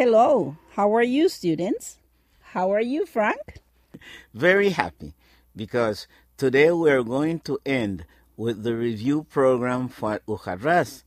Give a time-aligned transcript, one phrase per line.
[0.00, 1.98] Hello, how are you, students?
[2.56, 3.60] How are you, Frank?
[4.32, 5.12] Very happy
[5.54, 6.06] because
[6.38, 11.02] today we're going to end with the review program for Ujarras.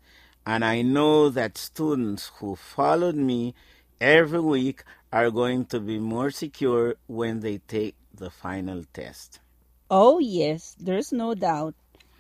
[0.46, 3.56] And I know that students who followed me
[4.00, 9.40] every week are going to be more secure when they take the final test.
[9.90, 11.74] Oh, yes, there's no doubt.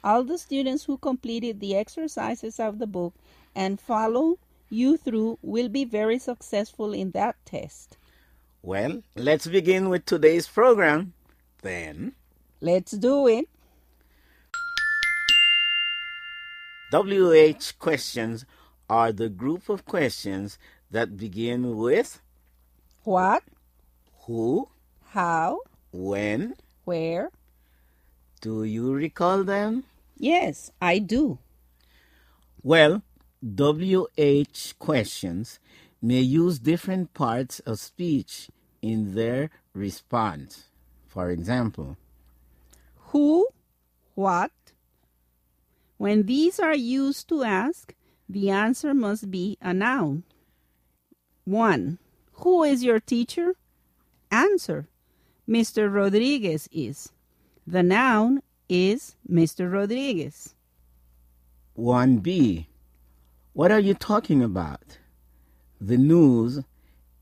[0.03, 3.13] All the students who completed the exercises of the book
[3.53, 4.39] and follow
[4.73, 7.97] you through will be very successful in that test.
[8.61, 11.13] Well, let's begin with today's program.
[11.61, 12.13] Then,
[12.61, 13.47] Let's do it.
[16.93, 18.45] WH questions
[18.89, 20.57] are the group of questions
[20.91, 22.21] that begin with
[23.03, 23.43] What,
[24.27, 24.69] who,
[25.09, 25.59] how,
[25.91, 26.55] when.
[26.85, 27.31] where?
[28.41, 29.83] Do you recall them?
[30.17, 31.39] Yes, I do.
[32.61, 33.01] Well,
[33.43, 35.59] WH questions
[36.01, 38.49] may use different parts of speech
[38.81, 40.69] in their response.
[41.07, 41.97] For example,
[43.11, 43.47] Who,
[44.15, 44.51] what?
[45.97, 47.93] When these are used to ask,
[48.29, 50.23] the answer must be a noun.
[51.43, 51.99] 1.
[52.33, 53.55] Who is your teacher?
[54.31, 54.87] Answer.
[55.47, 55.93] Mr.
[55.93, 57.11] Rodriguez is.
[57.67, 59.71] The noun is Mr.
[59.71, 60.55] Rodriguez.
[61.77, 62.67] 1b.
[63.55, 64.97] What are you talking about?
[65.79, 66.63] The news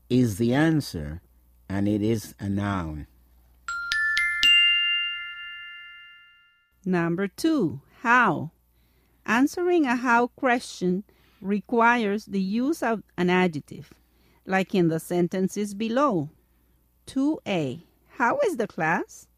[0.08, 1.20] is the answer,
[1.68, 3.06] and it is a noun.
[6.86, 7.82] Number 2.
[8.00, 8.50] How?
[9.26, 11.04] Answering a how question
[11.42, 13.92] requires the use of an adjective,
[14.46, 16.30] like in the sentences below.
[17.08, 17.82] 2a.
[18.08, 19.28] How is the class?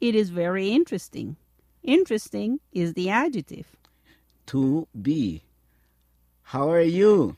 [0.00, 1.36] It is very interesting.
[1.82, 3.66] Interesting is the adjective.
[4.46, 5.42] 2b.
[6.52, 7.36] How are you?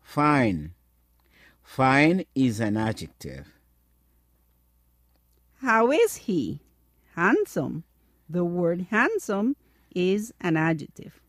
[0.00, 0.74] Fine.
[1.64, 3.48] Fine is an adjective.
[5.60, 6.60] How is he?
[7.16, 7.82] Handsome.
[8.28, 9.56] The word handsome
[9.92, 11.20] is an adjective.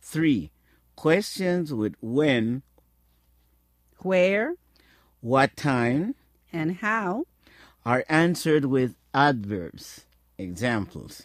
[0.00, 0.50] 3.
[0.96, 2.62] Questions with when,
[3.98, 4.54] Where
[5.20, 6.14] what time
[6.50, 7.26] and how.
[7.84, 10.06] are answered with adverbs.
[10.38, 11.24] Examples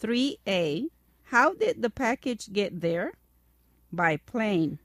[0.00, 0.86] 3a.
[1.24, 3.12] How did the package get there?
[3.92, 4.78] By plane.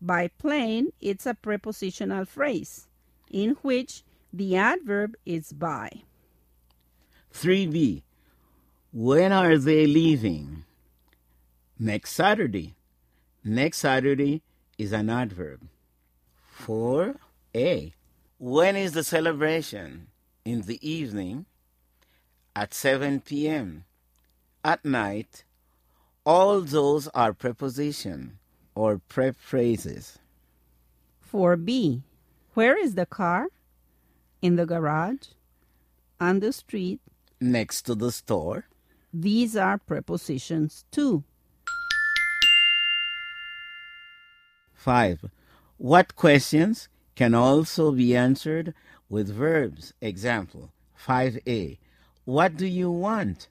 [0.00, 2.88] By plane, it's a prepositional phrase
[3.30, 4.02] in which
[4.32, 6.02] the adverb is by.
[7.32, 8.02] 3b.
[8.92, 10.64] When are they leaving?
[11.78, 12.74] Next Saturday.
[13.42, 14.42] Next Saturday
[14.76, 15.68] is an adverb.
[16.60, 17.92] 4a.
[18.38, 20.08] When is the celebration?
[20.44, 21.46] In the evening
[22.54, 23.84] at 7 p.m.
[24.64, 25.44] At night.
[26.24, 28.38] All those are preposition
[28.76, 30.20] or prep phrases.
[31.32, 32.02] 4b.
[32.54, 33.48] Where is the car?
[34.40, 35.34] In the garage?
[36.20, 37.00] On the street?
[37.40, 38.66] Next to the store.
[39.12, 41.24] These are prepositions too.
[44.74, 45.24] 5.
[45.76, 48.74] What questions can also be answered
[49.08, 49.92] with verbs?
[50.00, 50.70] Example
[51.04, 51.78] 5a.
[52.24, 53.48] What do you want?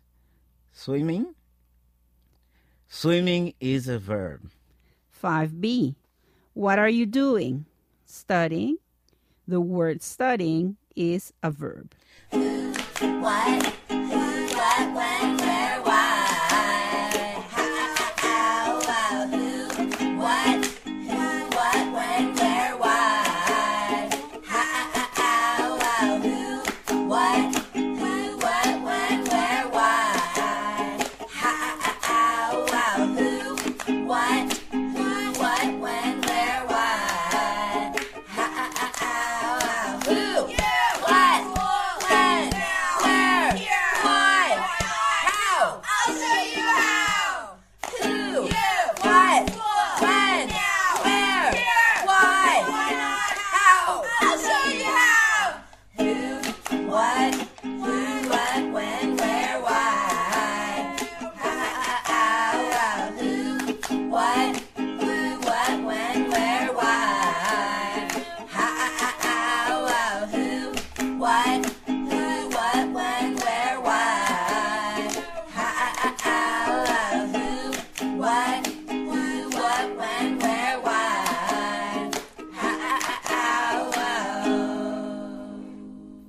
[0.72, 1.36] Swimming?
[2.94, 4.52] Swimming is a verb.
[5.24, 5.96] 5b.
[6.53, 7.66] What are you doing?
[8.06, 8.79] Studying.
[9.47, 11.93] The word studying is a verb.
[12.32, 12.41] What?
[12.99, 13.22] Who?
[13.22, 13.80] What?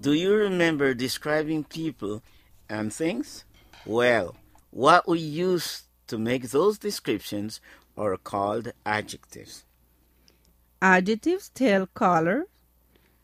[0.03, 2.25] Do you remember describing people
[2.69, 3.45] and things?
[3.87, 4.35] Well,
[4.73, 7.61] what we use to make those descriptions
[7.97, 9.65] are called adjectives.
[10.81, 12.49] Adjectives tell color,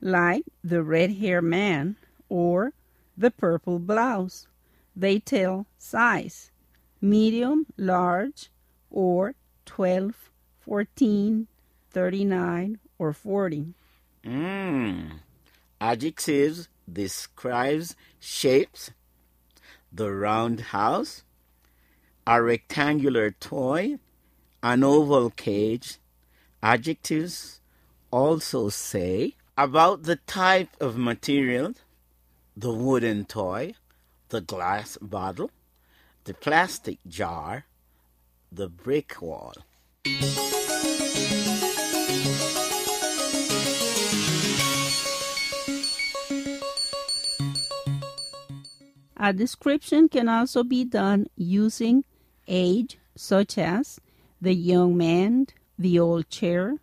[0.00, 1.96] like the red haired man
[2.28, 2.74] or
[3.16, 4.46] the purple blouse.
[4.94, 6.52] They tell size,
[7.00, 8.50] medium, large,
[8.88, 9.34] or
[9.66, 10.30] 12,
[10.60, 11.48] 14,
[11.90, 13.74] 39, or 40.
[14.24, 15.10] Mm.
[15.80, 18.90] Adjectives describes shapes,
[19.92, 21.22] the round house,
[22.26, 23.98] a rectangular toy,
[24.62, 25.98] an oval cage.
[26.62, 27.60] Adjectives
[28.10, 31.74] also say about the type of material,
[32.56, 33.74] the wooden toy,
[34.30, 35.50] the glass bottle,
[36.24, 37.66] the plastic jar,
[38.50, 39.54] the brick wall.
[49.28, 52.04] A description can also be done using
[52.46, 54.00] age, such as
[54.40, 55.48] the young man,
[55.78, 56.78] the old chair,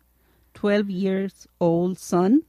[0.54, 2.44] 12 years old son.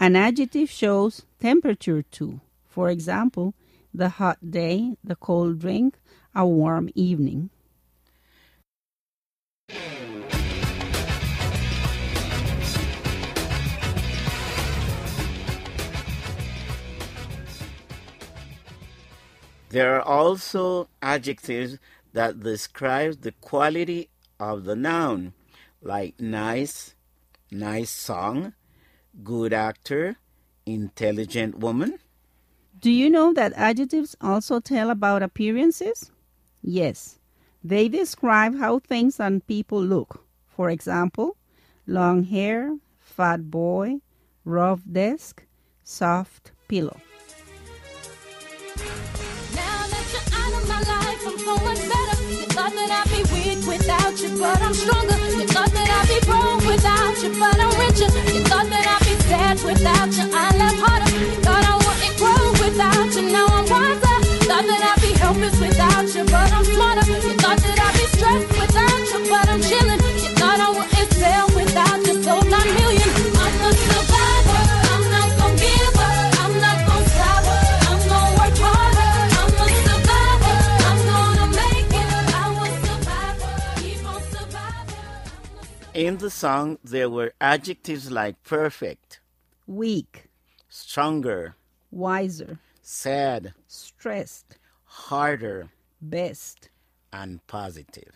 [0.00, 2.40] An adjective shows temperature too.
[2.66, 3.54] For example,
[3.94, 6.00] the hot day, the cold drink,
[6.34, 7.50] a warm evening.
[19.72, 21.78] There are also adjectives
[22.12, 25.32] that describe the quality of the noun,
[25.80, 26.94] like nice,
[27.50, 28.52] nice song,
[29.24, 30.16] good actor,
[30.66, 31.98] intelligent woman.
[32.78, 36.12] Do you know that adjectives also tell about appearances?
[36.60, 37.18] Yes,
[37.64, 40.22] they describe how things and people look.
[40.48, 41.38] For example,
[41.86, 44.00] long hair, fat boy,
[44.44, 45.46] rough desk,
[45.82, 47.00] soft pillow.
[53.82, 55.16] Without you, but I'm stronger.
[55.38, 58.10] You thought that I'd be broke without you, but I'm richer.
[58.30, 61.10] You thought that I'd be sad without you, I laugh harder.
[61.10, 64.18] You thought I wouldn't grow without you, now I'm wiser.
[64.46, 67.31] Thought that I'd be helpless without you, but I'm smarter.
[86.02, 89.20] In the song, there were adjectives like perfect,
[89.68, 90.24] Weak,
[90.68, 91.54] stronger,
[91.92, 95.68] wiser, sad, stressed, harder,
[96.00, 96.70] best.
[97.12, 98.14] and positive.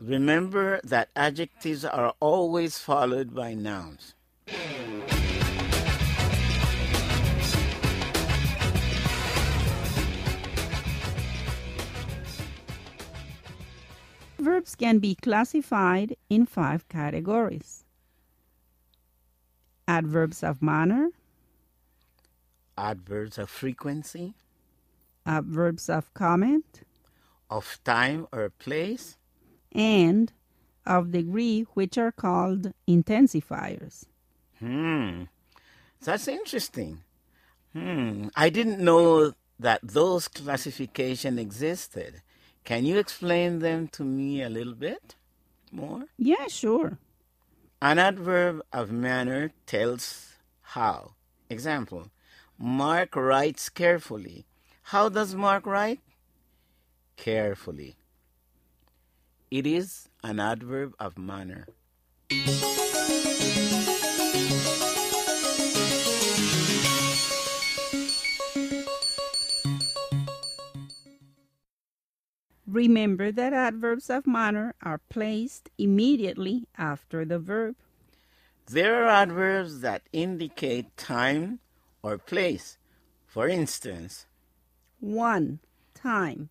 [0.00, 4.14] Remember that adjectives are always followed by nouns.
[14.42, 17.84] Verbs can be classified in five categories
[19.86, 21.10] adverbs of manner,
[22.76, 24.34] Adverbs of frequency,
[25.24, 26.82] adverbs of comment,
[27.48, 29.16] of time or place,
[29.70, 30.32] and
[30.84, 34.06] of degree, which are called intensifiers.
[34.58, 35.24] Hmm.
[36.00, 37.04] That's interesting.
[37.74, 38.26] Hmm.
[38.34, 42.22] I didn't know that those classification existed.
[42.64, 45.16] Can you explain them to me a little bit
[45.72, 46.04] more?
[46.16, 46.98] Yeah, sure.
[47.80, 51.14] An adverb of manner tells how.
[51.50, 52.10] Example,
[52.58, 54.46] Mark writes carefully.
[54.84, 56.00] How does Mark write?
[57.16, 57.96] Carefully.
[59.50, 61.66] It is an adverb of manner.
[72.72, 77.76] Remember that adverbs of manner are placed immediately after the verb.
[78.66, 81.58] There are adverbs that indicate time
[82.02, 82.78] or place.
[83.26, 84.24] For instance,
[85.00, 85.58] 1.
[85.92, 86.48] Time.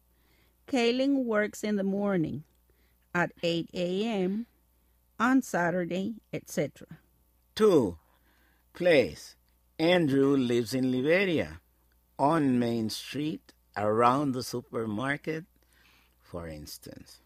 [0.68, 2.44] Kaling works in the morning
[3.16, 4.46] at 8 a.m.
[5.20, 6.86] on Saturday, etc.
[7.56, 7.98] 2.
[8.74, 9.36] Place.
[9.80, 11.62] Andrew lives in Liberia,
[12.20, 15.46] on Main Street, around the supermarket,
[16.32, 17.20] for instance.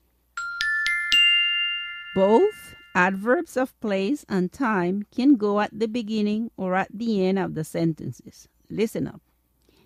[2.15, 7.37] Both adverbs of place and time can go at the beginning or at the end
[7.37, 8.47] of the sentences.
[8.67, 9.21] Listen up.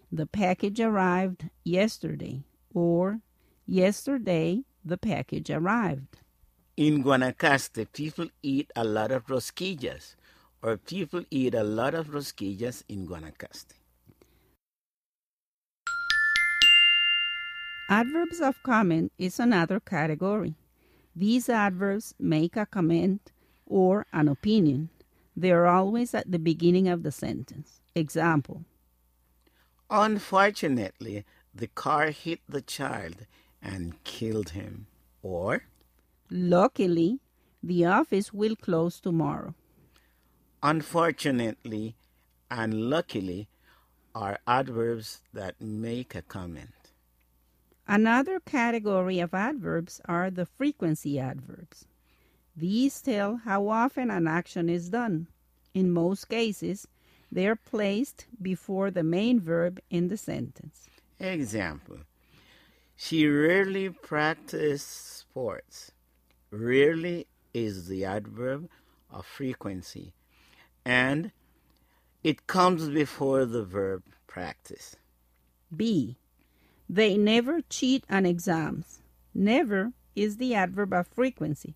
[0.09, 3.19] The package arrived yesterday, or
[3.65, 6.21] yesterday the package arrived.
[6.77, 10.15] In Guanacaste, people eat a lot of rosquillas,
[10.63, 13.78] or people eat a lot of rosquillas in Guanacaste.
[17.89, 20.55] Adverbs of comment is another category.
[21.15, 23.31] These adverbs make a comment
[23.65, 24.89] or an opinion.
[25.35, 27.81] They are always at the beginning of the sentence.
[27.95, 28.63] Example
[29.89, 33.25] Unfortunately, the car hit the child
[33.61, 34.87] and killed him.
[35.21, 35.63] Or,
[36.29, 37.19] Luckily,
[37.63, 39.55] the office will close tomorrow.
[40.61, 41.95] unfortunately
[42.51, 43.47] and luckily
[44.13, 46.78] are adverbs that make a comment.
[47.91, 51.87] Another category of adverbs are the frequency adverbs.
[52.55, 55.25] These tell how often an action is done.
[55.73, 56.87] In most cases,
[57.31, 60.87] they are placed before the main verb in the sentence.
[61.19, 62.01] Example
[62.95, 65.91] She rarely practiced sports.
[66.51, 68.69] Rarely is the adverb
[69.09, 70.13] of frequency,
[70.85, 71.31] and
[72.23, 74.95] it comes before the verb practice.
[75.75, 76.18] B.
[76.91, 79.03] They never cheat on exams.
[79.31, 81.75] Never is the adverb of frequency,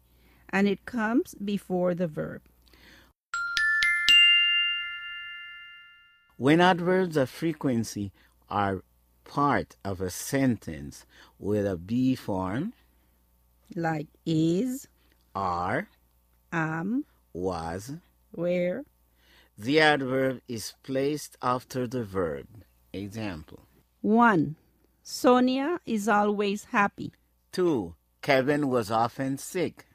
[0.50, 2.42] and it comes before the verb.
[6.38, 8.12] When adverbs of frequency
[8.50, 8.82] are
[9.24, 11.06] part of a sentence
[11.38, 12.74] with a be form,
[13.76, 14.88] Like is,
[15.36, 15.90] are,
[16.52, 17.94] am, was,
[18.32, 18.84] where,
[19.56, 22.48] the adverb is placed after the verb.
[22.92, 23.60] Example
[24.02, 24.56] 1.
[25.06, 27.12] Sonia is always happy.
[27.52, 27.94] 2.
[28.22, 29.86] Kevin was often sick.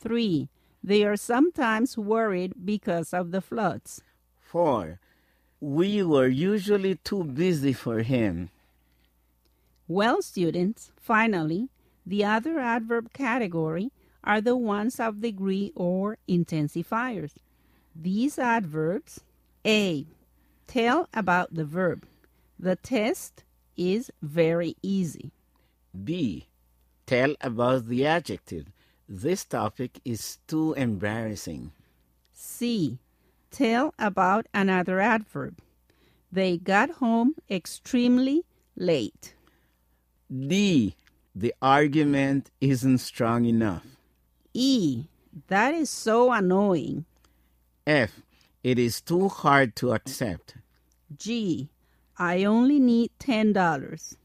[0.00, 0.48] 3.
[0.82, 4.02] They are sometimes worried because of the floods.
[4.40, 4.98] 4.
[5.60, 8.48] We were usually too busy for him.
[9.86, 11.68] Well, students, finally,
[12.06, 13.92] the other adverb category
[14.22, 17.32] are the ones of degree or intensifiers.
[17.94, 19.20] These adverbs
[19.66, 20.06] A.
[20.66, 22.06] Tell about the verb.
[22.58, 23.43] The test
[23.76, 25.32] is very easy.
[26.04, 26.46] B.
[27.06, 28.66] Tell about the adjective.
[29.08, 31.72] This topic is too embarrassing.
[32.32, 32.98] C.
[33.50, 35.58] Tell about another adverb.
[36.32, 38.44] They got home extremely
[38.76, 39.34] late.
[40.30, 40.96] D.
[41.36, 43.84] The argument isn't strong enough.
[44.52, 45.04] E.
[45.48, 47.04] That is so annoying.
[47.86, 48.20] F.
[48.62, 50.54] It is too hard to accept.
[51.16, 51.68] G.
[52.16, 54.16] I only need $10.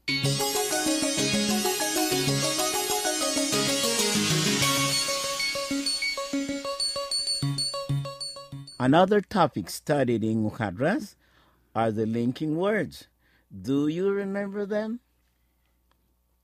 [8.78, 11.14] Another topic studied in Ujarras
[11.74, 13.08] are the linking words.
[13.50, 15.00] Do you remember them?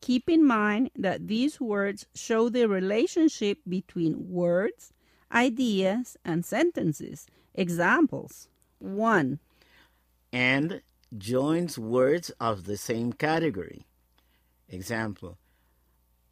[0.01, 4.93] Keep in mind that these words show the relationship between words,
[5.33, 7.27] ideas, and sentences.
[7.55, 8.49] Examples
[8.81, 9.39] 1.
[10.33, 10.83] And
[11.17, 13.87] joins words of the same category.
[14.69, 15.39] Example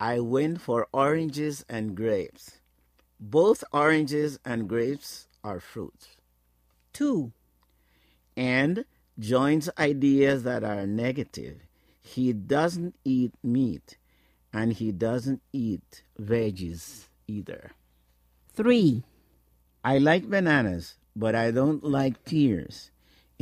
[0.01, 2.61] I went for oranges and grapes.
[3.21, 6.17] Both oranges and grapes are fruits.
[6.95, 7.33] 2.
[8.37, 8.85] And
[9.19, 11.61] joins ideas that are negative.
[12.01, 13.97] He doesn't eat meat
[14.53, 17.73] and he doesn't eat veggies either.
[18.55, 19.05] 3.
[19.85, 22.91] I like bananas, but I don't like pears.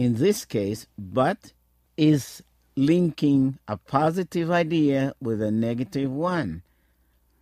[0.02, 1.52] In this case, but
[1.97, 2.42] is
[2.75, 6.64] linking a positive idea with a negative one.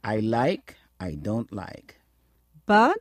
[0.05, 1.97] I like, I don't like.
[2.67, 2.99] But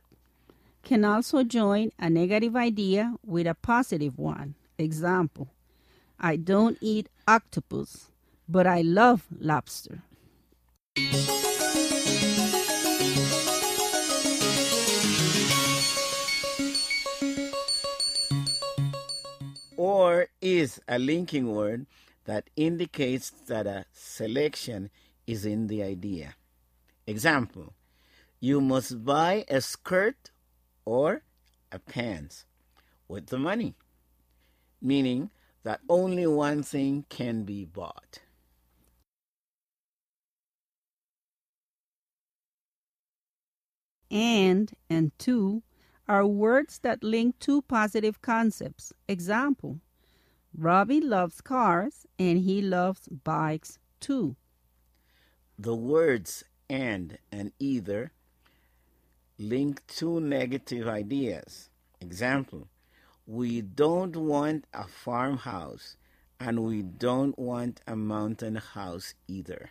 [0.82, 4.54] can also join a negative idea with a positive one.
[4.78, 5.48] Example
[6.18, 8.10] I don't eat octopus,
[8.48, 10.04] but I love lobster.
[20.00, 21.84] Or is a linking word
[22.24, 24.88] that indicates that a selection
[25.26, 26.36] is in the idea.
[27.06, 27.74] Example
[28.40, 30.30] You must buy a skirt
[30.86, 31.20] or
[31.70, 32.46] a pants
[33.08, 33.74] with the money,
[34.80, 35.28] meaning
[35.64, 38.20] that only one thing can be bought.
[44.10, 45.62] And and to
[46.08, 48.94] are words that link two positive concepts.
[49.06, 49.80] Example
[50.56, 54.36] Robbie loves cars and he loves bikes too.
[55.58, 58.12] The words and and either
[59.38, 61.70] link two negative ideas.
[62.00, 62.68] Example
[63.26, 65.96] We don't want a farmhouse
[66.38, 69.70] and we don't want a mountain house either.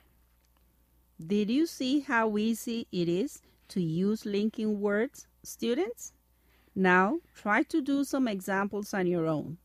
[1.20, 6.14] Did you see how easy it is to use linking words, students?
[6.74, 9.58] Now try to do some examples on your own.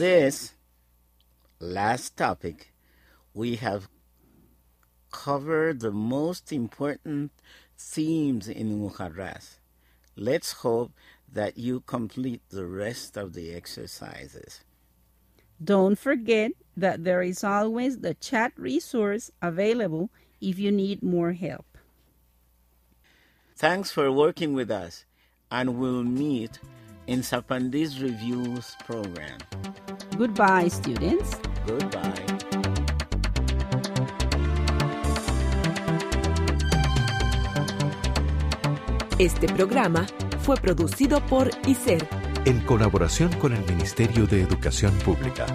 [0.00, 0.54] This
[1.58, 2.72] last topic,
[3.34, 3.90] we have
[5.12, 7.32] covered the most important
[7.76, 9.58] themes in Ujarras.
[10.16, 10.92] Let's hope
[11.30, 14.64] that you complete the rest of the exercises.
[15.62, 20.08] Don't forget that there is always the chat resource available
[20.40, 21.76] if you need more help.
[23.54, 25.04] Thanks for working with us,
[25.50, 26.58] and we'll meet
[27.06, 29.36] in Sapandi's Reviews program.
[30.20, 31.38] Goodbye, students.
[31.66, 32.12] Goodbye.
[39.18, 40.06] Este programa
[40.42, 42.06] fue producido por ICER,
[42.44, 45.46] En colaboración con el Ministerio de Educación Pública.